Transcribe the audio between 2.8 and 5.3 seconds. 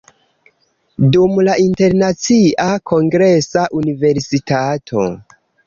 Kongresa Universitato.